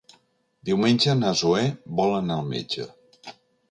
[0.69, 1.69] Diumenge na Zoè
[2.03, 2.93] vol anar al metge.